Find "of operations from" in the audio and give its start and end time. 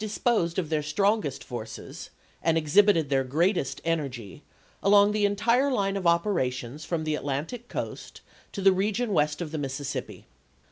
5.95-7.03